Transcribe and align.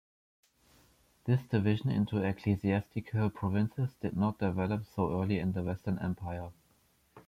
This 1.25 1.43
division 1.43 1.91
into 1.91 2.23
ecclesiastical 2.23 3.29
provinces 3.29 3.93
did 4.01 4.17
not 4.17 4.39
develop 4.39 4.87
so 4.87 5.21
early 5.21 5.37
in 5.37 5.51
the 5.51 5.61
Western 5.61 5.99
Empire. 5.99 6.49